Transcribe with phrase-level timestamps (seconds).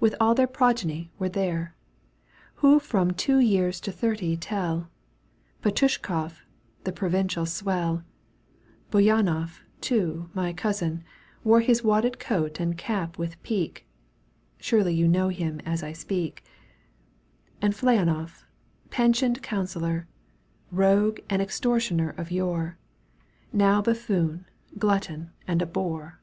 [0.00, 1.76] With all their progeny were there,
[2.62, 4.88] IVbo from two years to thirty tell;
[5.62, 6.38] Pet6ushkoflf,
[6.84, 8.02] the provincial swell;
[8.90, 11.04] Bouyknofif too, my cousin,
[11.44, 13.86] wore ^ His wadded coat and cap with peak
[14.58, 16.42] ^Surely you know him as I speak);
[17.04, 18.44] \ And FliSmoff,
[18.88, 20.08] pensioned councillor,
[20.72, 22.78] Eogue and extortioner of yore,
[23.52, 24.46] Now buffoon,
[24.78, 26.22] glutton, and a bore.